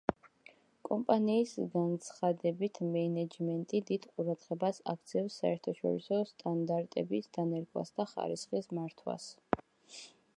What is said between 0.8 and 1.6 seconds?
კომპანიის